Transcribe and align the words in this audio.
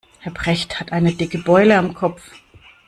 Herr 0.19 0.31
Brecht 0.31 0.79
hat 0.79 0.91
eine 0.93 1.13
dicke 1.13 1.37
Beule 1.37 1.77
am 1.77 1.93
Kopf. 1.93 2.23